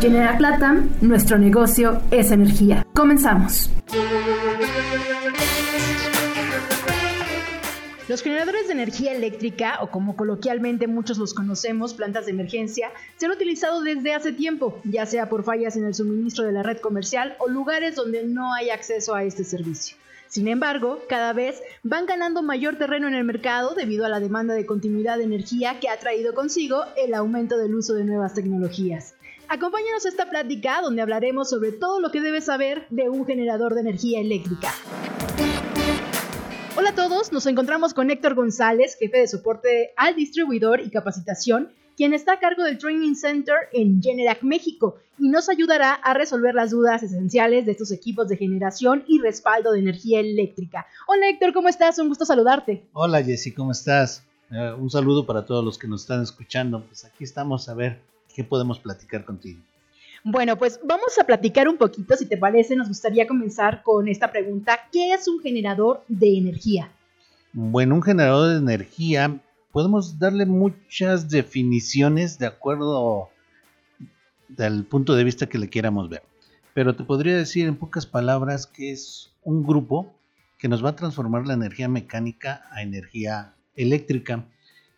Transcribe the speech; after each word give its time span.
General 0.00 0.38
Platam, 0.38 0.90
nuestro 1.00 1.38
negocio 1.38 2.00
es 2.12 2.30
energía. 2.30 2.86
Comenzamos. 2.94 3.68
Los 8.06 8.22
generadores 8.22 8.68
de 8.68 8.74
energía 8.74 9.12
eléctrica, 9.12 9.78
o 9.80 9.90
como 9.90 10.14
coloquialmente 10.14 10.86
muchos 10.86 11.18
los 11.18 11.34
conocemos, 11.34 11.94
plantas 11.94 12.26
de 12.26 12.30
emergencia, 12.30 12.92
se 13.16 13.26
han 13.26 13.32
utilizado 13.32 13.82
desde 13.82 14.14
hace 14.14 14.32
tiempo, 14.32 14.80
ya 14.84 15.04
sea 15.04 15.28
por 15.28 15.42
fallas 15.42 15.76
en 15.76 15.84
el 15.84 15.94
suministro 15.94 16.44
de 16.44 16.52
la 16.52 16.62
red 16.62 16.78
comercial 16.78 17.34
o 17.40 17.48
lugares 17.48 17.96
donde 17.96 18.22
no 18.22 18.54
hay 18.54 18.70
acceso 18.70 19.16
a 19.16 19.24
este 19.24 19.42
servicio. 19.42 19.96
Sin 20.28 20.46
embargo, 20.46 21.00
cada 21.08 21.32
vez 21.32 21.60
van 21.82 22.06
ganando 22.06 22.42
mayor 22.42 22.76
terreno 22.76 23.08
en 23.08 23.14
el 23.14 23.24
mercado 23.24 23.74
debido 23.74 24.06
a 24.06 24.08
la 24.08 24.20
demanda 24.20 24.54
de 24.54 24.64
continuidad 24.64 25.18
de 25.18 25.24
energía 25.24 25.80
que 25.80 25.88
ha 25.88 25.98
traído 25.98 26.34
consigo 26.34 26.84
el 26.96 27.14
aumento 27.14 27.58
del 27.58 27.74
uso 27.74 27.94
de 27.94 28.04
nuevas 28.04 28.34
tecnologías. 28.34 29.14
Acompáñanos 29.50 30.04
a 30.04 30.10
esta 30.10 30.28
plática 30.28 30.82
donde 30.82 31.00
hablaremos 31.00 31.48
sobre 31.48 31.72
todo 31.72 32.00
lo 32.00 32.10
que 32.10 32.20
debes 32.20 32.44
saber 32.44 32.86
de 32.90 33.08
un 33.08 33.24
generador 33.24 33.74
de 33.74 33.80
energía 33.80 34.20
eléctrica. 34.20 34.74
Hola 36.76 36.90
a 36.90 36.94
todos, 36.94 37.32
nos 37.32 37.46
encontramos 37.46 37.94
con 37.94 38.10
Héctor 38.10 38.34
González, 38.34 38.98
jefe 38.98 39.20
de 39.20 39.26
soporte 39.26 39.92
al 39.96 40.14
distribuidor 40.14 40.80
y 40.80 40.90
capacitación, 40.90 41.70
quien 41.96 42.12
está 42.12 42.34
a 42.34 42.40
cargo 42.40 42.62
del 42.62 42.76
Training 42.76 43.14
Center 43.14 43.56
en 43.72 44.02
Generac 44.02 44.42
México 44.42 44.96
y 45.18 45.30
nos 45.30 45.48
ayudará 45.48 45.94
a 45.94 46.12
resolver 46.12 46.54
las 46.54 46.70
dudas 46.70 47.02
esenciales 47.02 47.64
de 47.64 47.72
estos 47.72 47.90
equipos 47.90 48.28
de 48.28 48.36
generación 48.36 49.02
y 49.08 49.18
respaldo 49.18 49.72
de 49.72 49.78
energía 49.78 50.20
eléctrica. 50.20 50.86
Hola 51.06 51.26
Héctor, 51.30 51.54
¿cómo 51.54 51.70
estás? 51.70 51.98
Un 51.98 52.08
gusto 52.08 52.26
saludarte. 52.26 52.84
Hola 52.92 53.24
Jessy, 53.24 53.52
¿cómo 53.54 53.72
estás? 53.72 54.22
Eh, 54.50 54.74
un 54.78 54.90
saludo 54.90 55.24
para 55.24 55.46
todos 55.46 55.64
los 55.64 55.78
que 55.78 55.88
nos 55.88 56.02
están 56.02 56.22
escuchando. 56.22 56.84
Pues 56.84 57.06
aquí 57.06 57.24
estamos 57.24 57.70
a 57.70 57.74
ver 57.74 57.98
qué 58.38 58.44
podemos 58.44 58.78
platicar 58.78 59.24
contigo. 59.24 59.60
Bueno, 60.22 60.56
pues 60.56 60.78
vamos 60.84 61.18
a 61.20 61.24
platicar 61.24 61.68
un 61.68 61.76
poquito, 61.76 62.14
si 62.14 62.24
te 62.24 62.36
parece, 62.36 62.76
nos 62.76 62.86
gustaría 62.86 63.26
comenzar 63.26 63.82
con 63.82 64.06
esta 64.06 64.30
pregunta, 64.30 64.78
¿qué 64.92 65.12
es 65.12 65.26
un 65.26 65.40
generador 65.40 66.04
de 66.06 66.38
energía? 66.38 66.88
Bueno, 67.52 67.96
un 67.96 68.02
generador 68.02 68.50
de 68.50 68.58
energía, 68.58 69.40
podemos 69.72 70.20
darle 70.20 70.46
muchas 70.46 71.28
definiciones 71.28 72.38
de 72.38 72.46
acuerdo 72.46 73.28
al 74.56 74.84
punto 74.84 75.16
de 75.16 75.24
vista 75.24 75.48
que 75.48 75.58
le 75.58 75.68
quieramos 75.68 76.08
ver. 76.08 76.22
Pero 76.74 76.94
te 76.94 77.02
podría 77.02 77.36
decir 77.36 77.66
en 77.66 77.74
pocas 77.74 78.06
palabras 78.06 78.68
que 78.68 78.92
es 78.92 79.32
un 79.42 79.64
grupo 79.64 80.14
que 80.58 80.68
nos 80.68 80.84
va 80.84 80.90
a 80.90 80.96
transformar 80.96 81.44
la 81.44 81.54
energía 81.54 81.88
mecánica 81.88 82.62
a 82.70 82.82
energía 82.82 83.56
eléctrica 83.74 84.44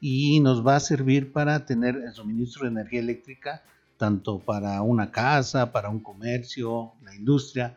y 0.01 0.41
nos 0.41 0.67
va 0.67 0.77
a 0.77 0.81
servir 0.81 1.33
para 1.33 1.67
tener 1.67 1.97
el 1.97 2.13
suministro 2.13 2.65
de 2.65 2.71
energía 2.71 3.01
eléctrica 3.01 3.63
tanto 4.01 4.39
para 4.39 4.81
una 4.81 5.11
casa, 5.11 5.73
para 5.73 5.91
un 5.91 6.01
comercio, 6.01 6.93
la 7.05 7.15
industria, 7.15 7.77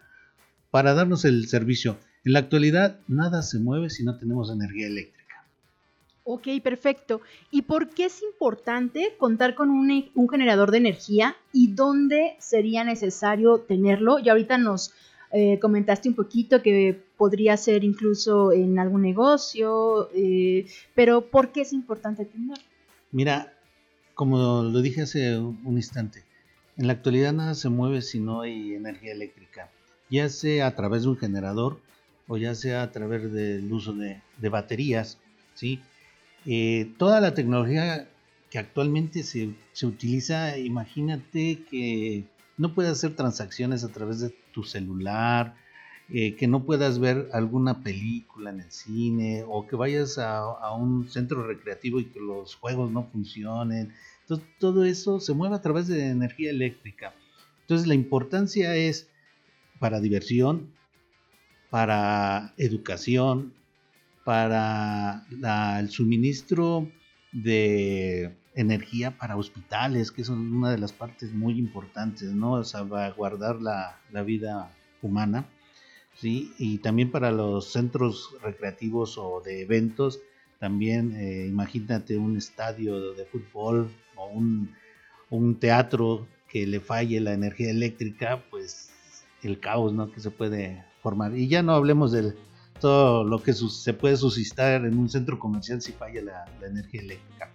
para 0.72 0.94
darnos 0.94 1.26
el 1.26 1.48
servicio. 1.50 1.98
En 2.24 2.32
la 2.32 2.40
actualidad 2.40 3.00
nada 3.10 3.42
se 3.42 3.60
mueve 3.60 3.90
si 3.90 4.06
no 4.06 4.18
tenemos 4.18 4.50
energía 4.50 4.88
eléctrica. 4.88 5.24
Ok, 6.24 6.48
perfecto. 6.64 7.20
¿Y 7.52 7.64
por 7.64 7.90
qué 7.90 8.06
es 8.06 8.24
importante 8.24 9.16
contar 9.18 9.56
con 9.56 9.70
un, 9.70 10.30
generador 10.30 10.72
de 10.72 10.78
energía 10.78 11.36
y 11.52 11.74
dónde 11.74 12.38
sería 12.40 12.86
necesario 12.86 13.60
tenerlo? 13.60 14.20
Y 14.20 14.30
ahorita 14.30 14.58
nos 14.58 14.94
eh, 15.36 15.58
comentaste 15.60 16.08
un 16.08 16.14
poquito 16.14 16.62
que 16.62 17.02
podría 17.18 17.58
ser 17.58 17.84
incluso 17.84 18.52
en 18.52 18.78
algún 18.78 19.02
negocio, 19.02 20.10
eh, 20.14 20.68
pero 20.94 21.32
¿por 21.32 21.52
qué 21.52 21.62
es 21.62 21.74
importante 21.74 22.24
tenerlo? 22.26 22.64
Mira, 23.12 23.52
como 24.14 24.62
lo 24.62 24.82
dije 24.82 25.02
hace 25.02 25.40
un 25.40 25.74
instante, 25.76 26.24
en 26.78 26.86
la 26.86 26.94
actualidad 26.94 27.34
nada 27.34 27.56
se 27.56 27.70
mueve 27.70 28.04
si 28.04 28.20
no 28.20 28.42
hay 28.42 28.76
energía 28.76 29.12
eléctrica, 29.12 29.72
ya 30.08 30.30
sea 30.30 30.68
a 30.68 30.76
través 30.76 31.02
de 31.02 31.10
un 31.10 31.18
generador 31.18 31.80
o 32.28 32.38
ya 32.38 32.54
sea 32.54 32.84
a 32.84 32.92
través 32.92 33.34
del 33.34 33.74
uso 33.74 33.94
de, 33.94 34.22
baterías, 34.50 35.18
¿sí? 35.56 35.80
Eh, 36.46 36.92
toda 37.00 37.20
la 37.22 37.34
tecnología 37.34 38.08
que 38.52 38.60
actualmente 38.60 39.24
se, 39.24 39.56
se, 39.72 39.88
utiliza, 39.88 40.60
imagínate 40.60 41.64
que 41.72 42.26
no 42.56 42.76
puedes 42.76 42.92
hacer 42.92 43.16
transacciones 43.16 43.84
a 43.84 43.90
través 43.90 44.20
de 44.20 44.43
tu 44.54 44.64
celular, 44.64 45.58
eh, 46.10 46.36
que 46.36 46.48
no 46.48 46.64
puedas 46.64 47.00
ver 47.00 47.30
alguna 47.34 47.82
película 47.82 48.52
en 48.52 48.60
el 48.60 48.72
cine 48.72 49.44
o 49.48 49.68
que 49.68 49.76
vayas 49.76 50.18
a, 50.18 50.72
un 50.76 51.10
centro 51.10 51.46
recreativo 51.48 52.00
y 52.00 52.06
que 52.06 52.20
los 52.20 52.56
juegos 52.56 52.92
no 52.92 53.04
funcionen. 53.06 53.94
Todo 54.60 54.86
eso 54.86 55.20
se 55.20 55.34
mueve 55.34 55.56
a 55.56 55.62
través 55.62 55.88
de 55.88 56.10
energía 56.10 56.50
eléctrica. 56.50 57.14
Entonces, 57.62 57.88
la 57.88 57.94
importancia 57.94 58.76
es 58.76 59.10
para 59.80 60.00
diversión, 60.00 60.72
para 61.70 62.54
educación, 62.58 63.54
para 64.24 65.26
el 65.80 65.90
suministro 65.90 66.90
de 67.32 68.36
energía 68.56 69.18
para 69.18 69.38
hospitales, 69.38 70.12
que 70.12 70.22
es 70.22 70.30
una 70.30 70.72
de 70.72 70.78
las 70.78 70.94
partes 70.94 71.34
muy 71.34 71.58
importantes, 71.58 72.32
¿no? 72.32 72.64
Salvaguardar 72.64 73.62
la, 73.62 74.00
la 74.12 74.24
vida 74.24 74.72
humana. 75.02 75.46
¿sí? 76.16 76.54
Y 76.58 76.80
también 76.80 77.12
para 77.12 77.32
los 77.32 77.72
centros 77.72 78.36
recreativos 78.42 79.18
o 79.18 79.42
de 79.42 79.62
eventos, 79.62 80.20
también 80.60 81.16
eh, 81.18 81.46
imagínate 81.48 82.18
un 82.18 82.38
estadio 82.38 83.14
de 83.14 83.26
fútbol 83.26 83.90
o 84.16 84.28
un, 84.28 85.56
teatro 85.60 86.28
que 86.48 86.68
le 86.68 86.80
falle 86.80 87.20
la 87.20 87.34
energía 87.34 87.72
eléctrica, 87.72 88.44
pues 88.50 88.92
el 89.42 89.60
caos 89.60 89.92
¿no? 89.94 90.12
que 90.12 90.20
se 90.20 90.32
puede 90.32 90.86
formar. 91.02 91.36
Y 91.36 91.48
ya 91.48 91.64
no 91.64 91.74
hablemos 91.74 92.12
de 92.12 92.34
todo 92.80 93.24
lo 93.24 93.42
que 93.42 93.54
se 93.54 93.94
puede 93.94 94.16
suscitar 94.16 94.86
en 94.86 94.98
un 94.98 95.10
centro 95.10 95.40
comercial 95.40 95.82
si 95.82 95.92
falla 95.92 96.22
la, 96.22 96.46
la 96.62 96.68
energía 96.68 97.02
eléctrica. 97.02 97.52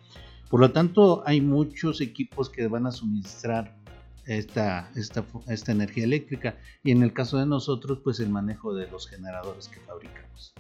Por 0.48 0.60
lo 0.60 0.72
tanto, 0.72 1.22
hay 1.26 1.40
muchos 1.40 2.00
equipos 2.00 2.48
que 2.48 2.68
van 2.68 2.86
a 2.86 2.90
suministrar 2.90 3.76
esta, 4.26 4.90
esta, 4.94 5.24
esta 5.48 5.72
energía 5.72 6.04
eléctrica 6.04 6.56
y 6.82 6.90
en 6.90 7.02
el 7.02 7.12
caso 7.12 7.38
de 7.38 7.46
nosotros 7.46 8.00
pues 8.04 8.20
el 8.20 8.28
manejo 8.28 8.74
de 8.74 8.86
los 8.90 9.08
generadores 9.08 9.68
que 9.68 9.80
fabricamos. 9.80 10.54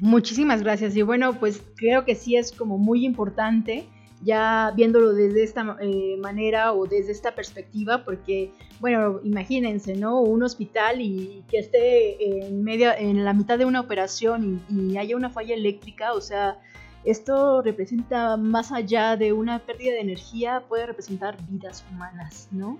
Muchísimas 0.00 0.62
gracias 0.62 0.96
y 0.96 1.02
bueno 1.02 1.38
pues 1.38 1.62
creo 1.76 2.04
que 2.04 2.16
sí 2.16 2.34
es 2.36 2.50
como 2.50 2.78
muy 2.78 3.06
importante 3.06 3.86
ya 4.24 4.72
viéndolo 4.74 5.12
desde 5.12 5.42
esta 5.42 5.76
eh, 5.80 6.16
manera 6.20 6.72
o 6.72 6.86
desde 6.86 7.12
esta 7.12 7.34
perspectiva, 7.34 8.04
porque, 8.04 8.52
bueno, 8.80 9.20
imagínense, 9.24 9.96
¿no? 9.96 10.20
Un 10.20 10.42
hospital 10.44 11.00
y 11.00 11.44
que 11.48 11.58
esté 11.58 12.46
en, 12.46 12.62
media, 12.62 12.94
en 12.96 13.24
la 13.24 13.32
mitad 13.32 13.58
de 13.58 13.64
una 13.64 13.80
operación 13.80 14.62
y, 14.68 14.92
y, 14.92 14.96
haya 14.96 15.16
una 15.16 15.30
falla 15.30 15.54
eléctrica, 15.54 16.12
o 16.12 16.20
sea, 16.20 16.58
esto 17.04 17.62
representa 17.62 18.36
más 18.36 18.72
allá 18.72 19.16
de 19.16 19.32
una 19.32 19.58
pérdida 19.58 19.92
de 19.92 20.00
energía, 20.00 20.62
puede 20.68 20.86
representar 20.86 21.36
vidas 21.48 21.84
humanas, 21.90 22.48
¿no? 22.52 22.78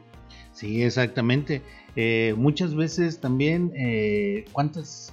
Sí, 0.53 0.83
exactamente. 0.83 1.63
Eh, 1.97 2.35
muchas 2.37 2.75
veces 2.75 3.21
también, 3.21 3.73
eh, 3.75 4.45
¿cuántas 4.53 5.13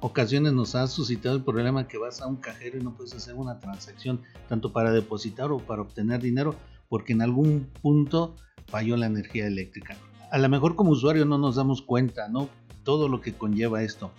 ocasiones 0.00 0.52
nos 0.52 0.74
ha 0.74 0.86
suscitado 0.86 1.36
el 1.36 1.42
problema 1.42 1.88
que 1.88 1.98
vas 1.98 2.20
a 2.20 2.26
un 2.26 2.36
cajero 2.36 2.78
y 2.78 2.82
no 2.82 2.94
puedes 2.94 3.14
hacer 3.14 3.34
una 3.34 3.58
transacción 3.58 4.20
tanto 4.48 4.72
para 4.72 4.92
depositar 4.92 5.50
o 5.50 5.58
para 5.58 5.82
obtener 5.82 6.20
dinero 6.20 6.54
porque 6.88 7.14
en 7.14 7.22
algún 7.22 7.70
punto 7.80 8.36
falló 8.66 8.96
la 8.96 9.06
energía 9.06 9.46
eléctrica? 9.46 9.96
A 10.30 10.38
lo 10.38 10.48
mejor 10.48 10.76
como 10.76 10.90
usuario 10.90 11.24
no 11.24 11.38
nos 11.38 11.56
damos 11.56 11.82
cuenta, 11.82 12.28
¿no? 12.28 12.48
Todo 12.82 13.08
lo 13.08 13.20
que 13.20 13.32
conlleva 13.32 13.82
esto 13.82 14.10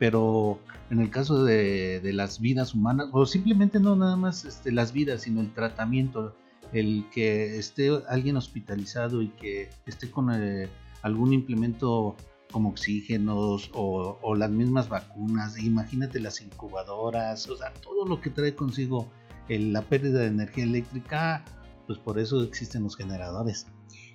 pero 0.00 0.58
en 0.88 0.98
el 0.98 1.10
caso 1.10 1.44
de, 1.44 2.00
las 2.14 2.40
vidas 2.40 2.74
humanas, 2.74 3.08
o 3.12 3.26
simplemente 3.26 3.78
no 3.78 3.94
nada 3.94 4.16
más 4.16 4.46
este, 4.46 4.72
las 4.72 4.94
vidas, 4.94 5.22
sino 5.22 5.42
el 5.42 5.52
tratamiento, 5.52 6.34
el 6.72 7.04
que 7.12 7.58
esté 7.58 7.90
alguien 8.08 8.38
hospitalizado 8.38 9.20
y 9.20 9.28
que 9.28 9.68
esté 9.84 10.10
con 10.10 10.32
eh, 10.32 10.70
algún 11.02 11.34
implemento 11.34 12.16
como 12.50 12.70
oxígenos 12.70 13.70
o, 13.74 14.34
las 14.34 14.50
mismas 14.50 14.88
vacunas, 14.88 15.62
imagínate 15.62 16.18
las 16.18 16.40
incubadoras, 16.40 17.46
o 17.50 17.56
sea, 17.58 17.70
todo 17.74 18.06
lo 18.06 18.22
que 18.22 18.30
trae 18.30 18.54
consigo 18.54 19.06
la 19.48 19.82
pérdida 19.82 20.20
de 20.20 20.28
energía 20.28 20.64
eléctrica, 20.64 21.44
pues 21.86 21.98
por 21.98 22.18
eso 22.18 22.42
existen 22.42 22.84
los 22.84 22.96
generadores. 22.96 23.66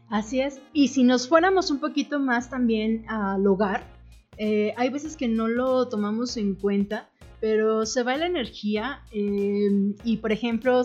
Así 0.09 0.39
es, 0.41 0.61
y 0.73 0.87
si 0.87 1.03
nos 1.03 1.29
fuéramos 1.29 1.69
un 1.69 1.79
poquito 1.79 2.19
más 2.19 2.49
también 2.49 3.05
al 3.07 3.45
hogar, 3.45 3.94
eh, 4.37 4.73
hay 4.77 4.89
veces 4.89 5.17
que 5.17 5.27
no 5.27 5.47
lo 5.47 5.87
tomamos 5.87 6.37
en 6.37 6.55
cuenta, 6.55 7.09
pero 7.39 7.85
se 7.85 8.03
va 8.03 8.17
la 8.17 8.25
energía 8.25 9.03
eh, 9.11 9.93
y 10.03 10.17
por 10.17 10.31
ejemplo 10.31 10.81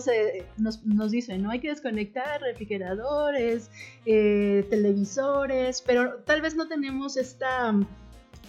nos, 0.57 0.85
nos, 0.85 1.11
dicen, 1.11 1.41
¿no? 1.41 1.49
Hay 1.49 1.59
que 1.59 1.69
desconectar 1.69 2.41
refrigeradores, 2.41 3.71
eh, 4.05 4.65
televisores, 4.69 5.81
pero 5.81 6.17
tal 6.25 6.41
vez 6.41 6.55
no 6.55 6.67
tenemos 6.67 7.17
esta 7.17 7.73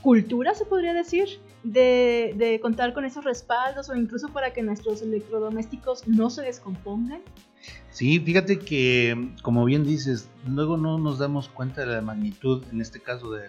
cultura, 0.02 0.54
se 0.54 0.64
podría 0.64 0.93
decir, 0.93 1.40
de, 1.62 2.34
de, 2.37 2.60
contar 2.60 2.93
con 2.93 3.04
esos 3.04 3.25
respaldos 3.25 3.88
o 3.88 3.94
incluso 3.94 4.28
para 4.28 4.52
que 4.52 4.62
nuestros 4.62 5.00
electrodomésticos 5.00 6.06
no 6.06 6.28
se 6.28 6.43
descompongan? 6.43 7.22
Sí, 7.90 8.19
fíjate 8.20 8.58
que, 8.58 9.31
como 9.43 9.64
bien 9.64 9.84
dices, 9.84 10.28
luego 10.46 10.76
no 10.76 10.99
nos 10.99 11.19
damos 11.19 11.49
cuenta 11.49 11.82
de 11.82 11.88
la 11.88 12.00
magnitud, 12.00 12.64
en 12.72 12.81
este 12.81 13.00
caso, 13.00 13.31
de, 13.31 13.49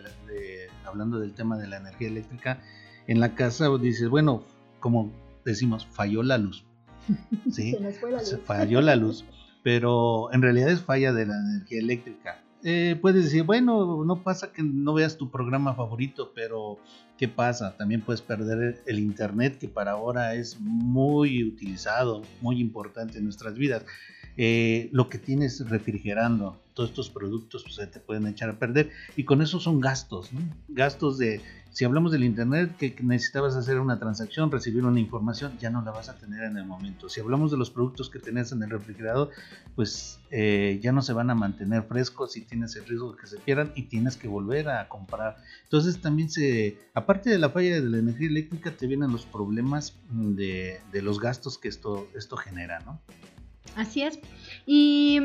hablando 0.85 1.19
del 1.19 1.33
tema 1.33 1.57
de 1.57 1.67
la 1.67 1.77
energía 1.77 2.07
eléctrica, 2.07 2.61
en 3.07 3.19
la 3.19 3.35
casa 3.35 3.69
dices, 3.79 4.09
bueno, 4.09 4.43
como 4.79 5.11
decimos, 5.45 5.85
falló 5.85 6.23
la 6.23 6.37
luz. 6.37 6.63
¿sí? 7.51 7.71
Se 7.71 7.79
nos 7.79 7.97
fue 7.97 8.11
la 8.11 8.19
luz. 8.19 8.39
falló 8.45 8.81
la 8.81 8.95
luz, 8.95 9.25
pero 9.63 10.31
en 10.33 10.41
realidad 10.41 10.69
es 10.69 10.81
falla 10.81 11.13
de 11.13 11.25
la 11.25 11.35
energía 11.35 11.79
eléctrica. 11.79 12.42
Eh, 12.65 12.97
puedes 13.01 13.25
decir, 13.25 13.43
bueno, 13.43 14.05
no 14.05 14.23
pasa 14.23 14.53
que 14.53 14.63
no 14.63 14.93
veas 14.93 15.17
tu 15.17 15.29
programa 15.29 15.75
favorito, 15.75 16.31
pero 16.33 16.79
¿qué 17.17 17.27
pasa? 17.27 17.75
También 17.75 18.01
puedes 18.01 18.21
perder 18.21 18.81
el 18.85 18.99
Internet, 18.99 19.57
que 19.59 19.67
para 19.67 19.91
ahora 19.91 20.35
es 20.35 20.57
muy 20.61 21.43
utilizado, 21.43 22.21
muy 22.39 22.61
importante 22.61 23.17
en 23.17 23.25
nuestras 23.25 23.55
vidas. 23.55 23.85
Eh, 24.37 24.89
lo 24.91 25.09
que 25.09 25.17
tienes 25.17 25.69
refrigerando, 25.69 26.59
todos 26.73 26.89
estos 26.89 27.09
productos 27.09 27.63
pues, 27.63 27.75
se 27.75 27.87
te 27.87 27.99
pueden 27.99 28.25
echar 28.25 28.49
a 28.49 28.53
perder 28.53 28.89
y 29.15 29.25
con 29.25 29.41
eso 29.43 29.59
son 29.59 29.79
gastos, 29.79 30.31
gastos 30.69 31.19
de, 31.19 31.39
si 31.73 31.85
hablamos 31.85 32.11
del 32.11 32.23
Internet, 32.23 32.75
que 32.77 32.95
necesitabas 33.01 33.55
hacer 33.55 33.79
una 33.79 33.99
transacción, 33.99 34.51
recibir 34.51 34.85
una 34.85 34.99
información, 34.99 35.57
ya 35.59 35.69
no 35.69 35.83
la 35.83 35.91
vas 35.91 36.07
a 36.09 36.17
tener 36.17 36.43
en 36.43 36.57
el 36.57 36.65
momento. 36.65 37.09
Si 37.09 37.19
hablamos 37.19 37.51
de 37.51 37.57
los 37.57 37.71
productos 37.71 38.09
que 38.09 38.19
tenés 38.19 38.51
en 38.51 38.61
el 38.61 38.69
refrigerador, 38.69 39.31
pues 39.75 40.19
eh, 40.29 40.79
ya 40.83 40.91
no 40.91 41.01
se 41.01 41.13
van 41.13 41.31
a 41.31 41.35
mantener 41.35 41.83
frescos 41.83 42.37
y 42.37 42.41
tienes 42.41 42.75
el 42.75 42.85
riesgo 42.85 43.13
de 43.13 43.17
que 43.19 43.27
se 43.27 43.37
pierdan 43.37 43.71
y 43.75 43.83
tienes 43.83 44.17
que 44.17 44.27
volver 44.27 44.69
a 44.69 44.87
comprar. 44.87 45.37
Entonces 45.63 45.99
también 45.99 46.29
se, 46.29 46.77
aparte 46.93 47.31
de 47.31 47.39
la 47.39 47.49
falla 47.49 47.75
de 47.75 47.89
la 47.89 47.97
energía 47.97 48.27
eléctrica, 48.27 48.71
te 48.71 48.85
vienen 48.87 49.11
los 49.11 49.25
problemas 49.25 49.95
de, 50.11 50.79
de 50.91 51.01
los 51.01 51.19
gastos 51.19 51.57
que 51.57 51.69
esto, 51.69 52.07
esto 52.15 52.37
genera, 52.37 52.79
¿no? 52.81 52.99
Así 53.75 54.03
es. 54.03 54.19
Y 54.65 55.19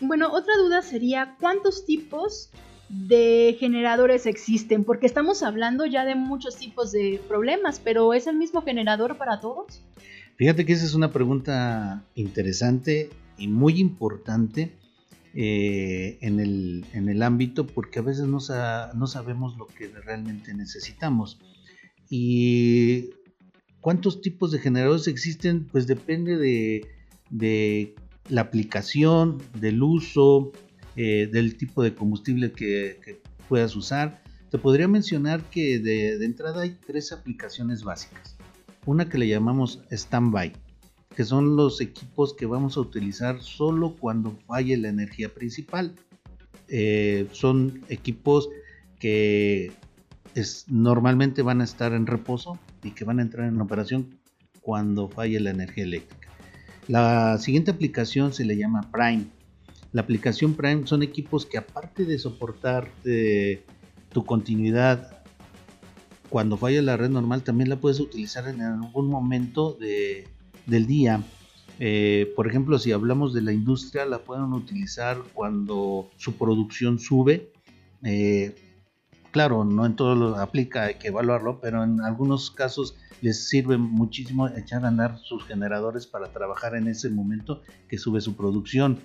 bueno, 0.00 0.32
otra 0.32 0.54
duda 0.56 0.82
sería, 0.82 1.36
¿cuántos 1.40 1.84
tipos 1.84 2.50
de 2.88 3.56
generadores 3.58 4.26
existen? 4.26 4.84
Porque 4.84 5.06
estamos 5.06 5.42
hablando 5.42 5.86
ya 5.86 6.04
de 6.04 6.14
muchos 6.14 6.56
tipos 6.56 6.92
de 6.92 7.20
problemas, 7.28 7.80
pero 7.82 8.12
¿es 8.14 8.26
el 8.26 8.36
mismo 8.36 8.62
generador 8.62 9.16
para 9.16 9.40
todos? 9.40 9.82
Fíjate 10.36 10.64
que 10.64 10.72
esa 10.72 10.84
es 10.84 10.94
una 10.94 11.12
pregunta 11.12 12.04
interesante 12.14 13.10
y 13.38 13.48
muy 13.48 13.78
importante 13.80 14.72
eh, 15.32 16.18
en, 16.20 16.38
el, 16.38 17.22
ámbito 17.22 17.66
porque 17.66 17.98
a 17.98 18.02
veces 18.02 18.26
no, 18.26 18.38
no 18.94 19.06
sabemos 19.06 19.56
lo 19.56 19.66
que 19.66 19.88
realmente 19.88 20.54
necesitamos. 20.54 21.38
Y 22.10 23.10
cuántos 23.80 24.20
tipos 24.20 24.50
de 24.50 24.58
generadores 24.58 25.08
existen, 25.08 25.66
pues 25.66 25.86
depende 25.86 26.36
de 26.36 26.86
de 27.30 27.94
la 28.28 28.42
aplicación, 28.42 29.42
del 29.58 29.82
uso, 29.82 30.52
eh, 30.96 31.28
del 31.30 31.56
tipo 31.56 31.82
de 31.82 31.94
combustible 31.94 32.52
que, 32.52 33.20
puedas 33.48 33.76
usar. 33.76 34.22
Te 34.50 34.58
podría 34.58 34.88
mencionar 34.88 35.42
que 35.50 35.78
de, 35.78 36.24
entrada 36.24 36.62
hay 36.62 36.78
tres 36.86 37.12
aplicaciones 37.12 37.84
básicas. 37.84 38.36
Una 38.86 39.08
que 39.08 39.18
le 39.18 39.28
llamamos 39.28 39.80
standby, 39.92 40.52
que 41.14 41.24
son 41.24 41.56
los 41.56 41.80
equipos 41.80 42.34
que 42.34 42.46
vamos 42.46 42.76
a 42.76 42.80
utilizar 42.80 43.42
solo 43.42 43.96
cuando 43.98 44.38
falle 44.46 44.76
la 44.76 44.88
energía 44.88 45.34
principal. 45.34 45.94
Eh, 46.68 47.28
son 47.32 47.82
equipos 47.88 48.48
que 48.98 49.72
normalmente 50.68 51.42
van 51.42 51.60
a 51.60 51.64
estar 51.64 51.92
en 51.92 52.06
reposo 52.06 52.58
y 52.82 52.92
que 52.92 53.04
van 53.04 53.18
a 53.18 53.22
entrar 53.22 53.46
en 53.48 53.60
operación 53.60 54.18
cuando 54.60 55.08
falle 55.08 55.40
la 55.40 55.50
energía 55.50 55.84
eléctrica. 55.84 56.23
La 56.88 57.38
siguiente 57.38 57.70
aplicación 57.70 58.32
se 58.32 58.44
le 58.44 58.56
llama 58.56 58.90
Prime. 58.92 59.26
La 59.92 60.02
aplicación 60.02 60.54
Prime 60.54 60.86
son 60.86 61.02
equipos 61.02 61.46
que 61.46 61.58
aparte 61.58 62.04
de 62.04 62.18
soportar 62.18 62.90
eh, 63.04 63.64
tu 64.10 64.24
continuidad 64.24 65.24
cuando 66.34 66.56
falla 66.56 66.82
la 66.82 66.96
red 66.96 67.10
normal, 67.10 67.44
también 67.44 67.68
la 67.68 67.76
puedes 67.76 68.00
utilizar 68.00 68.48
en 68.48 68.60
algún 68.60 69.06
momento 69.06 69.78
del 69.78 70.86
día. 70.88 71.22
Eh, 71.78 72.32
por 72.34 72.48
ejemplo, 72.48 72.76
si 72.80 72.90
hablamos 72.90 73.32
de 73.32 73.42
la 73.42 73.52
industria, 73.52 74.04
la 74.04 74.18
pueden 74.18 74.52
utilizar 74.52 75.18
cuando 75.32 76.10
su 76.16 76.34
producción 76.34 76.98
sube. 76.98 77.52
Eh, 78.02 78.52
claro, 79.34 79.64
no 79.64 79.84
en 79.84 79.96
todo 79.96 80.14
lo 80.14 80.36
aplica, 80.36 80.84
hay 80.84 80.94
que 80.94 81.08
evaluarlo, 81.08 81.58
pero 81.60 81.82
en 81.82 82.00
algunos 82.00 82.52
casos 82.52 82.94
les 83.20 83.48
sirve 83.48 83.76
muchísimo 83.76 84.46
echar 84.46 84.84
a 84.84 84.88
andar 84.88 85.18
sus 85.18 85.44
generadores 85.44 86.06
para 86.06 86.28
trabajar 86.28 86.76
en 86.76 86.86
ese 86.86 87.10
momento 87.10 87.60
que 87.88 87.98
sube 87.98 88.20
su 88.20 88.36
producción. 88.36 89.00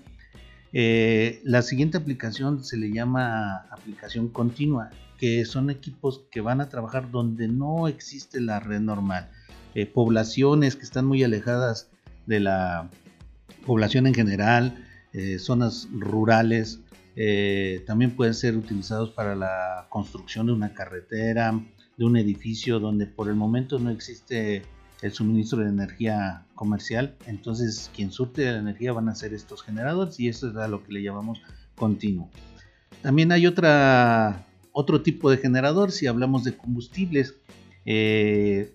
Eh, 0.71 1.41
la 1.43 1.63
siguiente 1.63 1.97
aplicación 1.97 2.63
se 2.63 2.77
le 2.77 2.91
llama 2.91 3.65
aplicación 3.71 4.27
continua, 4.27 4.91
que 5.17 5.45
son 5.45 5.71
equipos 5.71 6.21
que 6.29 6.41
van 6.41 6.61
a 6.61 6.69
trabajar 6.69 7.09
donde 7.09 7.47
no 7.47 7.87
existe 7.87 8.39
la 8.39 8.59
red 8.59 8.81
normal. 8.81 9.31
Eh, 9.73 9.87
poblaciones 9.87 10.75
que 10.75 10.83
están 10.83 11.07
muy 11.07 11.23
alejadas 11.23 11.89
de 12.27 12.39
la 12.39 12.87
población 13.65 14.05
en 14.05 14.13
general, 14.13 14.85
eh, 15.11 15.39
zonas 15.39 15.87
rurales, 15.91 16.81
también 17.85 18.15
pueden 18.15 18.33
ser 18.33 18.55
utilizados 18.55 19.09
para 19.09 19.35
la 19.35 19.87
construcción 19.89 20.45
de 20.45 20.53
una 20.53 20.73
carretera, 20.73 21.53
de 21.97 22.05
un 22.05 22.15
edificio 22.15 22.79
donde 22.79 23.07
por 23.07 23.27
el 23.27 23.35
momento 23.35 23.77
no 23.77 23.89
existe 23.89 24.63
el 25.01 25.11
suministro 25.11 25.59
de 25.59 25.69
energía 25.69 26.45
comercial, 26.55 27.15
entonces 27.25 27.89
quien 27.95 28.11
surte 28.11 28.45
la 28.45 28.57
energía 28.57 28.93
van 28.93 29.09
a 29.09 29.15
ser 29.15 29.33
estos 29.33 29.63
generadores 29.63 30.19
y 30.19 30.27
eso 30.27 30.49
es 30.49 30.55
a 30.55 30.67
lo 30.67 30.83
que 30.83 30.93
le 30.93 31.03
llamamos 31.03 31.41
continuo. 31.75 32.29
También 33.01 33.31
hay 33.31 33.47
otra, 33.47 34.45
otro 34.71 35.01
tipo 35.01 35.29
de 35.29 35.37
generador 35.37 35.91
si 35.91 36.07
hablamos 36.07 36.43
de 36.43 36.55
combustibles. 36.55 37.35
Eh, 37.85 38.73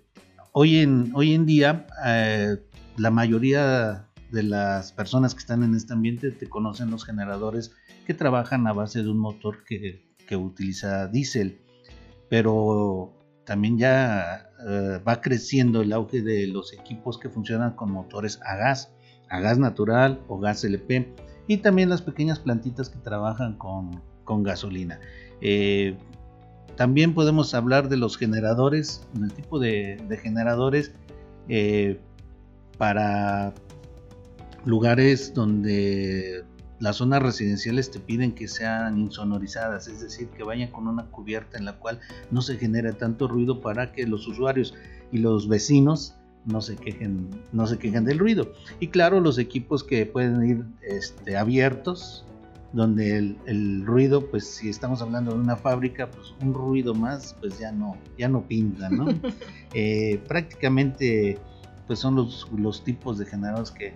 hoy, 0.53 0.79
en, 0.79 1.11
hoy 1.15 1.35
en 1.35 1.47
día 1.47 1.87
eh, 2.07 2.57
la 2.97 3.11
mayoría 3.11 4.07
de 4.35 4.43
las 4.43 4.93
personas 4.93 5.35
que 5.35 5.41
están 5.41 5.63
en 5.63 5.75
este 5.75 5.95
ambiente 5.95 6.31
te 6.31 6.49
conocen 6.49 6.91
los 6.91 7.05
generadores 7.05 7.73
que 8.07 8.13
trabajan 8.13 8.67
a 8.67 8.75
base 8.75 9.03
de 9.03 9.09
un 9.09 9.19
motor 9.19 9.65
que, 9.65 10.15
que 10.27 10.37
utiliza 10.37 11.07
diésel 11.07 11.65
pero 12.29 13.13
también 13.45 13.79
ya 13.79 14.51
eh, 14.67 15.01
va 15.07 15.21
creciendo 15.21 15.83
el 15.83 15.93
auge 15.93 16.23
de 16.23 16.47
los 16.47 16.73
equipos 16.73 17.19
que 17.19 17.29
funcionan 17.29 17.77
con 17.77 17.91
motores 17.91 18.41
a 18.45 18.57
gas, 18.57 18.93
a 19.29 19.41
gas 19.41 19.59
natural 19.59 20.21
o 20.29 20.39
gas 20.39 20.65
LP 20.65 21.15
y 21.47 21.59
también 21.59 21.91
las 21.91 22.03
pequeñas 22.03 22.39
plantitas 22.39 22.89
que 22.89 22.99
trabajan 22.99 23.57
con, 23.57 24.03
gasolina. 24.43 24.99
Eh, 25.43 25.97
también 26.77 27.15
podemos 27.15 27.55
hablar 27.55 27.89
de 27.89 27.99
los 27.99 28.17
generadores, 28.17 29.07
el 29.15 29.33
tipo 29.33 29.59
de, 29.59 30.19
generadores 30.23 30.93
eh, 31.49 32.01
para 32.79 33.53
lugares 34.65 35.33
donde 35.35 36.45
las 36.81 36.97
zonas 36.97 37.23
residenciales 37.23 37.91
te 37.91 38.01
piden 38.01 38.33
que 38.33 38.49
sean 38.49 38.99
insonorizadas, 38.99 39.89
es 39.89 40.01
decir, 40.01 40.29
que 40.29 40.43
vayan 40.43 40.71
con 40.71 40.89
una 40.89 41.07
cubierta 41.07 41.57
en 41.57 41.65
la 41.65 41.79
cual 41.79 42.01
no 42.31 42.43
se 42.43 42.57
genere 42.57 42.93
tanto 42.93 43.29
ruido 43.29 43.61
para 43.61 43.93
que 43.93 44.07
los 44.07 44.27
usuarios 44.27 44.75
y 45.13 45.19
los 45.19 45.49
vecinos 45.49 46.17
no 46.45 46.61
se 46.61 46.77
quejen, 46.77 47.31
no 47.53 47.67
se 47.67 47.79
quejen 47.79 48.05
del 48.05 48.19
ruido. 48.19 48.53
Y 48.81 48.89
claro, 48.89 49.21
los 49.21 49.39
equipos 49.39 49.83
que 49.83 50.05
pueden 50.05 50.45
ir 50.45 50.65
este, 50.83 51.37
abiertos, 51.37 52.27
donde 52.73 53.37
el, 53.47 53.87
ruido, 53.87 54.29
pues 54.29 54.47
si 54.47 54.69
estamos 54.69 55.01
hablando 55.01 55.33
de 55.33 55.39
una 55.39 55.57
fábrica, 55.57 56.11
pues 56.11 56.35
un 56.43 56.53
ruido 56.53 56.93
más, 56.93 57.37
pues 57.41 57.59
ya 57.59 57.71
no, 57.71 57.97
ya 58.19 58.29
no 58.29 58.43
pinta, 58.43 58.91
¿no? 58.91 59.07
Eh, 59.77 60.21
prácticamente, 60.29 61.37
pues 61.89 61.99
son 61.99 62.15
los, 62.15 62.49
los 62.57 62.85
tipos 62.85 63.19
de 63.19 63.27
generadores 63.27 63.73
que 63.73 63.93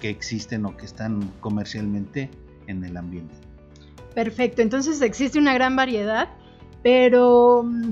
que 0.00 0.08
existen 0.08 0.64
o 0.64 0.76
que 0.76 0.86
están 0.86 1.30
comercialmente 1.40 2.30
en 2.66 2.84
el 2.84 2.96
ambiente. 2.96 3.34
Perfecto, 4.14 4.62
entonces 4.62 5.00
existe 5.02 5.38
una 5.38 5.54
gran 5.54 5.76
variedad, 5.76 6.28
pero 6.82 7.62
mm, 7.64 7.90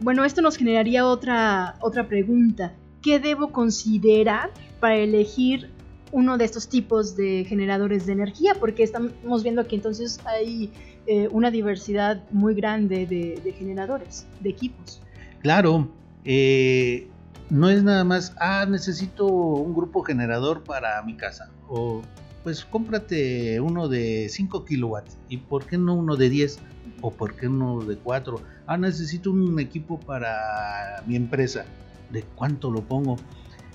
bueno, 0.00 0.24
esto 0.24 0.42
nos 0.42 0.56
generaría 0.56 1.06
otra, 1.06 1.76
otra 1.80 2.08
pregunta. 2.08 2.74
¿Qué 3.02 3.20
debo 3.20 3.52
considerar 3.52 4.50
para 4.80 4.96
elegir 4.96 5.70
uno 6.12 6.38
de 6.38 6.44
estos 6.44 6.68
tipos 6.68 7.16
de 7.16 7.44
generadores 7.48 8.06
de 8.06 8.12
energía? 8.12 8.54
Porque 8.58 8.82
estamos 8.82 9.42
viendo 9.42 9.66
que 9.66 9.76
entonces 9.76 10.18
hay 10.24 10.72
eh, 11.06 11.28
una 11.30 11.50
diversidad 11.50 12.24
muy 12.30 12.54
grande 12.54 13.06
de, 13.06 13.52
generadores, 13.52 14.26
de 14.40 14.50
equipos. 14.50 15.00
Claro, 15.40 15.88
eh, 16.24 17.06
no 17.50 17.68
es 17.68 17.82
nada 17.82 18.04
más, 18.04 18.34
ah, 18.38 18.66
necesito 18.68 19.26
un 19.26 19.74
grupo 19.74 20.02
generador 20.02 20.64
para 20.64 21.02
mi 21.02 21.16
casa 21.16 21.50
o 21.68 22.02
pues 22.46 22.64
cómprate 22.64 23.58
uno 23.60 23.88
de 23.88 24.28
5 24.28 24.64
kilowatts. 24.64 25.18
¿Y 25.28 25.38
por 25.38 25.66
qué 25.66 25.78
no 25.78 25.94
uno 25.94 26.14
de 26.14 26.30
10? 26.30 26.60
¿O 27.00 27.10
por 27.10 27.34
qué 27.34 27.48
uno 27.48 27.80
de 27.80 27.96
4? 27.96 28.40
Ah, 28.68 28.76
necesito 28.76 29.32
un 29.32 29.58
equipo 29.58 29.98
para 29.98 31.02
mi 31.08 31.16
empresa. 31.16 31.64
¿De 32.12 32.22
cuánto 32.22 32.70
lo 32.70 32.82
pongo? 32.82 33.16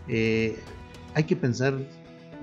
Eh, 0.07 0.57
hay 1.15 1.25
que 1.25 1.35
pensar 1.35 1.77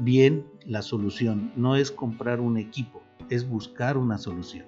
bien 0.01 0.45
la 0.67 0.83
solución. 0.83 1.51
No 1.57 1.77
es 1.77 1.91
comprar 1.91 2.41
un 2.41 2.59
equipo, 2.59 3.03
es 3.31 3.49
buscar 3.49 3.97
una 3.97 4.19
solución. 4.19 4.67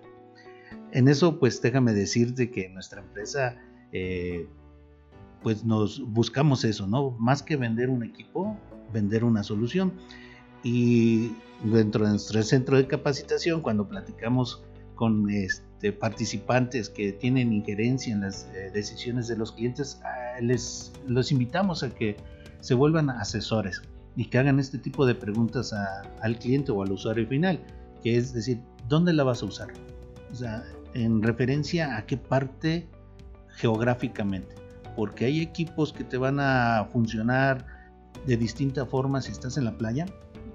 En 0.92 1.08
eso, 1.08 1.38
pues 1.38 1.60
déjame 1.60 1.92
decirte 1.92 2.50
que 2.50 2.70
nuestra 2.70 3.02
empresa, 3.02 3.56
eh, 3.92 4.48
pues 5.42 5.64
nos 5.64 6.00
buscamos 6.12 6.64
eso, 6.64 6.86
¿no? 6.86 7.12
Más 7.18 7.42
que 7.42 7.56
vender 7.56 7.90
un 7.90 8.02
equipo, 8.02 8.56
vender 8.92 9.24
una 9.24 9.42
solución. 9.42 9.92
Y 10.62 11.32
dentro 11.64 12.04
de 12.04 12.10
nuestro 12.10 12.42
centro 12.42 12.76
de 12.76 12.86
capacitación, 12.86 13.62
cuando 13.62 13.88
platicamos 13.88 14.62
con 14.94 15.30
este, 15.30 15.92
participantes 15.92 16.90
que 16.90 17.12
tienen 17.12 17.52
injerencia 17.54 18.12
en 18.12 18.20
las 18.20 18.50
eh, 18.54 18.70
decisiones 18.72 19.28
de 19.28 19.36
los 19.36 19.52
clientes, 19.52 20.00
ah, 20.04 20.40
les 20.42 20.92
los 21.06 21.32
invitamos 21.32 21.82
a 21.82 21.90
que 21.90 22.16
se 22.60 22.74
vuelvan 22.74 23.08
asesores 23.08 23.80
y 24.16 24.26
que 24.26 24.38
hagan 24.38 24.60
este 24.60 24.78
tipo 24.78 25.06
de 25.06 25.14
preguntas 25.14 25.72
al 26.20 26.38
cliente 26.38 26.72
o 26.72 26.82
al 26.82 26.92
usuario 26.92 27.26
final, 27.26 27.60
que 28.02 28.16
es 28.16 28.34
decir, 28.34 28.60
¿dónde 28.88 29.14
la 29.14 29.24
vas 29.24 29.42
a 29.42 29.46
usar? 29.46 29.68
O 30.30 30.34
sea, 30.34 30.64
en 30.92 31.22
referencia 31.22 31.96
a 31.96 32.04
qué 32.04 32.16
parte 32.16 32.86
geográficamente, 33.56 34.54
porque 34.96 35.26
hay 35.26 35.40
equipos 35.40 35.92
que 35.92 36.04
te 36.04 36.16
van 36.16 36.40
a 36.40 36.86
funcionar 36.92 37.66
de 38.26 38.36
distinta 38.36 38.86
forma 38.86 39.20
si 39.20 39.32
estás 39.32 39.56
en 39.56 39.64
la 39.64 39.76
playa 39.76 40.06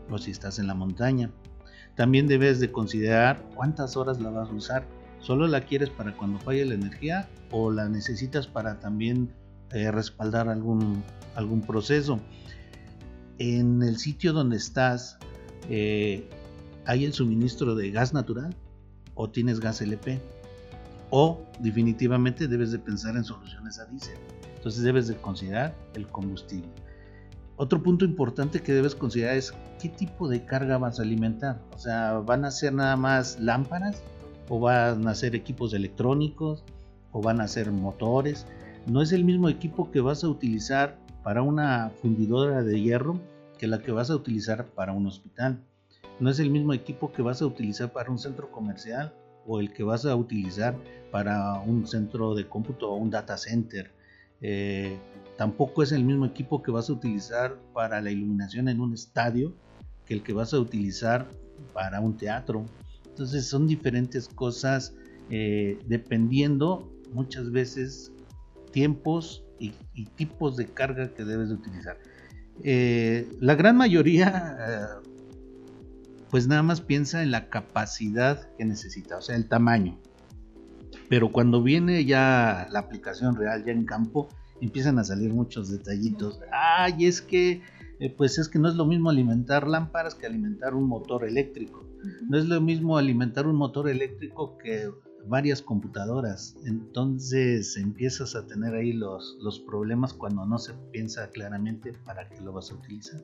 o 0.10 0.18
si 0.18 0.32
estás 0.32 0.60
en 0.60 0.68
la 0.68 0.76
montaña. 0.76 1.32
También 1.96 2.28
debes 2.28 2.60
de 2.60 2.72
considerar 2.72 3.42
cuántas 3.56 3.96
horas 3.96 4.20
la 4.20 4.30
vas 4.30 4.50
a 4.50 4.54
usar. 4.54 4.86
¿Solo 5.20 5.48
la 5.48 5.62
quieres 5.62 5.90
para 5.90 6.16
cuando 6.16 6.40
falle 6.40 6.66
la 6.66 6.76
energía 6.76 7.28
o 7.52 7.72
la 7.72 7.90
necesitas 7.90 8.48
para 8.48 8.80
también 8.80 9.32
eh, 9.72 9.90
respaldar 9.92 10.50
algún, 10.50 11.04
algún 11.36 11.62
proceso? 11.62 12.20
En 13.40 13.82
el 13.82 13.98
sitio 13.98 14.34
donde 14.34 14.58
estás, 14.58 15.18
eh, 15.70 16.30
¿hay 16.86 17.06
el 17.06 17.14
suministro 17.14 17.76
de 17.76 17.92
gas 17.92 18.14
natural 18.14 18.56
o 19.16 19.30
tienes 19.30 19.60
gas 19.60 19.82
LP? 19.82 20.22
O 21.10 21.40
definitivamente 21.60 22.48
debes 22.48 22.72
de 22.72 22.80
pensar 22.80 23.16
en 23.16 23.24
soluciones 23.24 23.80
a 23.80 23.86
diésel. 23.86 24.18
Entonces 24.56 24.84
debes 24.84 25.08
de 25.08 25.16
considerar 25.16 25.76
el 25.94 26.08
combustible. 26.08 26.70
Otro 27.58 27.82
punto 27.82 28.04
importante 28.04 28.62
que 28.62 28.74
debes 28.74 28.96
considerar 28.96 29.38
es 29.38 29.54
qué 29.80 29.90
tipo 29.90 30.28
de 30.28 30.44
carga 30.44 30.78
vas 30.78 31.00
a 31.00 31.04
alimentar. 31.04 31.62
O 31.74 31.78
sea, 31.78 32.20
¿van 32.20 32.44
a 32.44 32.52
ser 32.52 32.74
nada 32.74 32.98
más 32.98 33.40
lámparas? 33.40 34.02
¿O 34.50 34.60
van 34.60 35.08
a 35.08 35.16
ser 35.16 35.36
equipos 35.36 35.74
electrónicos? 35.74 36.64
¿O 37.12 37.22
van 37.22 37.40
a 37.40 37.48
ser 37.48 37.72
motores? 37.72 38.46
No 38.88 39.02
es 39.02 39.12
el 39.14 39.24
mismo 39.24 39.48
equipo 39.48 39.90
que 39.90 40.02
vas 40.02 40.24
a 40.24 40.28
utilizar 40.28 40.98
para 41.24 41.42
una 41.42 41.92
fundidora 42.02 42.62
de 42.62 42.82
hierro 42.82 43.20
que 43.58 43.68
la 43.68 43.80
que 43.80 43.92
vas 43.92 44.10
a 44.10 44.16
utilizar 44.16 44.66
para 44.66 44.92
un 44.92 45.08
hospital. 45.08 45.64
No 46.20 46.30
es 46.30 46.40
el 46.40 46.50
mismo 46.50 46.74
equipo 46.74 47.12
que 47.12 47.22
vas 47.22 47.42
a 47.42 47.46
utilizar 47.46 47.94
para 47.94 48.12
un 48.12 48.20
centro 48.20 48.52
comercial 48.52 49.14
o 49.46 49.60
el 49.60 49.72
que 49.74 49.84
vas 49.84 50.06
a 50.06 50.16
utilizar 50.16 50.76
para 51.12 51.60
un 51.60 51.88
centro 51.88 52.36
de 52.36 52.48
cómputo 52.48 52.92
o 52.92 52.96
un 52.96 53.10
data 53.10 53.38
center. 53.38 53.92
Eh, 54.42 54.98
Tampoco 55.38 55.84
es 55.84 55.92
el 55.92 56.04
mismo 56.04 56.26
equipo 56.26 56.64
que 56.64 56.72
vas 56.72 56.90
a 56.90 56.94
utilizar 56.94 57.58
para 57.74 58.02
la 58.02 58.10
iluminación 58.10 58.70
en 58.70 58.80
un 58.80 58.94
estadio 58.94 59.54
que 60.06 60.14
el 60.14 60.24
que 60.24 60.34
vas 60.34 60.54
a 60.54 60.60
utilizar 60.60 61.30
para 61.74 62.00
un 62.00 62.16
teatro. 62.16 62.66
Entonces 63.06 63.46
son 63.46 63.68
diferentes 63.68 64.30
cosas 64.30 64.94
eh, 65.30 65.78
dependiendo 65.88 66.90
muchas 67.12 67.52
veces 67.52 68.14
tiempos 68.72 69.44
y, 69.60 69.74
tipos 70.16 70.58
de 70.58 70.68
carga 70.68 71.14
que 71.14 71.24
debes 71.24 71.50
de 71.50 71.56
utilizar. 71.56 71.98
Eh, 72.64 73.28
la 73.40 73.56
gran 73.56 73.76
mayoría 73.76 75.02
pues 76.36 76.50
nada 76.50 76.64
más 76.64 76.82
piensa 76.82 77.24
en 77.24 77.32
la 77.32 77.48
capacidad 77.50 78.54
que 78.58 78.66
necesita, 78.66 79.16
o 79.16 79.22
sea, 79.22 79.38
el 79.38 79.48
tamaño. 79.48 79.98
Pero 81.08 81.32
cuando 81.32 81.64
viene 81.64 82.04
ya 82.04 82.68
la 82.72 82.80
aplicación 82.80 83.38
real, 83.38 83.64
ya 83.64 83.72
en 83.72 83.86
campo, 83.86 84.28
empiezan 84.60 85.00
a 85.00 85.06
salir 85.06 85.34
muchos 85.34 85.72
detallitos. 85.72 86.42
Ay, 86.52 87.06
es 87.06 87.22
que, 87.22 87.62
eh, 88.02 88.14
pues 88.18 88.38
es 88.38 88.50
que 88.50 88.60
no 88.60 88.68
es 88.68 88.76
lo 88.76 88.86
mismo 88.86 89.10
alimentar 89.10 89.66
lámparas 89.66 90.14
que 90.14 90.26
alimentar 90.26 90.76
un 90.76 90.90
motor 90.90 91.24
eléctrico. 91.24 91.86
No 92.28 92.38
es 92.38 92.44
lo 92.48 92.60
mismo 92.60 92.98
alimentar 92.98 93.48
un 93.48 93.56
motor 93.56 93.88
eléctrico 93.88 94.58
que 94.58 94.92
varias 95.30 95.62
computadoras. 95.62 96.58
Entonces 96.66 97.78
empiezas 97.78 98.36
a 98.36 98.46
tener 98.46 98.74
ahí 98.76 98.92
los, 98.92 99.38
los 99.40 99.62
problemas 99.62 100.14
cuando 100.14 100.46
no 100.46 100.58
se 100.58 100.74
piensa 100.92 101.30
claramente 101.30 101.94
para 102.04 102.28
qué 102.28 102.42
lo 102.42 102.52
vas 102.52 102.72
a 102.72 102.76
utilizar. 102.76 103.22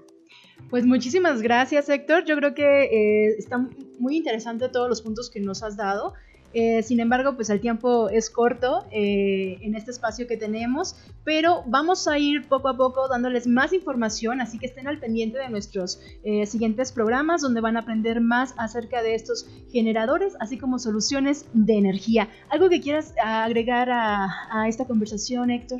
Pues 0.69 0.85
muchísimas 0.85 1.41
gracias 1.41 1.89
Héctor. 1.89 2.25
Yo 2.25 2.35
creo 2.37 2.53
que 2.53 2.83
eh, 2.83 3.35
está 3.37 3.67
muy 3.99 4.17
interesante 4.17 4.69
todos 4.69 4.89
los 4.89 5.01
puntos 5.01 5.29
que 5.29 5.39
nos 5.39 5.63
has 5.63 5.75
dado. 5.77 6.13
Eh, 6.53 6.83
sin 6.83 6.99
embargo, 6.99 7.35
pues 7.35 7.49
el 7.49 7.61
tiempo 7.61 8.09
es 8.09 8.29
corto 8.29 8.85
eh, 8.91 9.57
en 9.61 9.75
este 9.75 9.91
espacio 9.91 10.27
que 10.27 10.35
tenemos, 10.35 10.95
pero 11.23 11.63
vamos 11.65 12.07
a 12.07 12.19
ir 12.19 12.47
poco 12.47 12.67
a 12.67 12.75
poco 12.75 13.07
dándoles 13.07 13.47
más 13.47 13.71
información, 13.71 14.41
así 14.41 14.59
que 14.59 14.65
estén 14.65 14.87
al 14.87 14.99
pendiente 14.99 15.37
de 15.37 15.49
nuestros 15.49 16.01
eh, 16.23 16.45
siguientes 16.45 16.91
programas 16.91 17.41
donde 17.41 17.61
van 17.61 17.77
a 17.77 17.81
aprender 17.81 18.19
más 18.19 18.53
acerca 18.57 19.01
de 19.01 19.15
estos 19.15 19.47
generadores, 19.71 20.33
así 20.39 20.57
como 20.57 20.77
soluciones 20.77 21.45
de 21.53 21.75
energía. 21.75 22.27
¿Algo 22.49 22.69
que 22.69 22.81
quieras 22.81 23.13
agregar 23.23 23.89
a, 23.89 24.67
esta 24.67 24.85
conversación, 24.85 25.51
Héctor? 25.51 25.79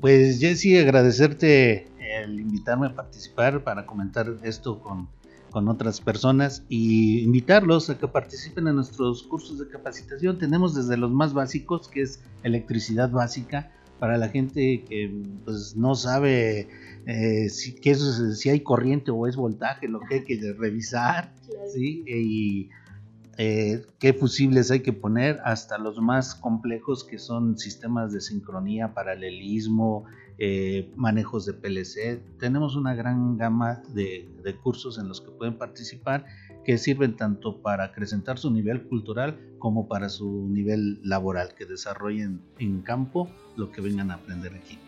Pues 0.00 0.40
Jessy, 0.40 0.76
agradecerte 0.76 1.86
el 2.04 2.40
invitarme 2.40 2.88
a 2.88 2.94
participar 2.94 3.64
para 3.64 3.86
comentar 3.86 4.32
esto 4.42 4.80
con 4.80 5.08
con 5.54 5.68
otras 5.68 6.00
personas 6.00 6.64
y 6.68 7.20
invitarlos 7.20 7.88
a 7.88 7.96
que 7.96 8.08
participen 8.08 8.66
en 8.66 8.74
nuestros 8.74 9.22
cursos 9.22 9.56
de 9.60 9.68
capacitación. 9.68 10.36
Tenemos 10.36 10.74
desde 10.74 10.96
los 10.96 11.12
más 11.12 11.32
básicos, 11.32 11.86
que 11.86 12.02
es 12.02 12.20
electricidad 12.42 13.08
básica, 13.08 13.70
para 14.00 14.18
la 14.18 14.28
gente 14.30 14.82
que 14.82 15.14
pues, 15.44 15.76
no 15.76 15.94
sabe 15.94 16.66
eh, 17.06 17.48
si, 17.50 17.76
si 18.34 18.50
hay 18.50 18.60
corriente 18.60 19.12
o 19.12 19.28
es 19.28 19.36
voltaje, 19.36 19.86
lo 19.86 20.00
que 20.00 20.16
hay 20.16 20.24
que 20.24 20.54
revisar, 20.58 21.32
¿sí? 21.72 22.02
y 22.04 22.70
eh, 23.38 23.84
qué 23.98 24.12
fusibles 24.12 24.70
hay 24.70 24.80
que 24.80 24.92
poner, 24.92 25.40
hasta 25.44 25.78
los 25.78 26.00
más 26.00 26.34
complejos 26.34 27.04
que 27.04 27.18
son 27.18 27.58
sistemas 27.58 28.12
de 28.12 28.20
sincronía, 28.20 28.94
paralelismo, 28.94 30.04
eh, 30.38 30.92
manejos 30.96 31.46
de 31.46 31.54
PLC. 31.54 32.20
Tenemos 32.38 32.76
una 32.76 32.94
gran 32.94 33.36
gama 33.36 33.82
de, 33.94 34.28
cursos 34.62 34.98
en 34.98 35.08
los 35.08 35.20
que 35.20 35.30
pueden 35.30 35.58
participar 35.58 36.26
que 36.64 36.78
sirven 36.78 37.16
tanto 37.16 37.60
para 37.60 37.84
acrecentar 37.84 38.38
su 38.38 38.50
nivel 38.50 38.84
cultural 38.84 39.38
como 39.58 39.86
para 39.86 40.08
su 40.08 40.48
nivel 40.48 40.98
laboral, 41.02 41.54
que 41.54 41.66
desarrollen 41.66 42.40
en 42.58 42.80
campo 42.82 43.28
lo 43.56 43.70
que 43.70 43.80
vengan 43.80 44.10
a 44.10 44.14
aprender 44.14 44.54
aquí. 44.54 44.78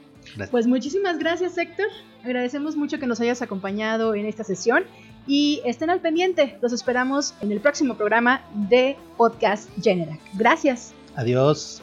Pues 0.50 0.66
muchísimas 0.66 1.18
gracias 1.18 1.56
Héctor, 1.56 1.86
agradecemos 2.24 2.76
mucho 2.76 2.98
que 2.98 3.06
nos 3.06 3.20
hayas 3.20 3.42
acompañado 3.42 4.14
en 4.14 4.26
esta 4.26 4.42
sesión 4.42 4.84
y 5.26 5.60
estén 5.64 5.90
al 5.90 6.00
pendiente, 6.00 6.58
los 6.62 6.72
esperamos 6.72 7.34
en 7.40 7.52
el 7.52 7.60
próximo 7.60 7.96
programa 7.96 8.42
de 8.54 8.96
Podcast 9.16 9.68
Generac. 9.82 10.20
Gracias. 10.34 10.92
Adiós. 11.16 11.82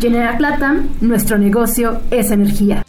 Genera 0.00 0.36
Plata, 0.36 0.82
nuestro 1.00 1.38
negocio 1.38 2.00
es 2.10 2.32
energía. 2.32 2.84